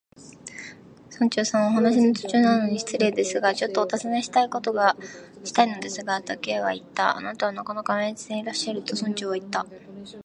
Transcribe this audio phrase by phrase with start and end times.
[1.11, 7.11] 「村長さん、お話の途中なのに失礼ですが、ちょっとおたずねしたいのですが」と、Ｋ はいった。
[7.15, 9.63] 「あなたはなかなか厳密でいらっしゃる」と、村長はいった。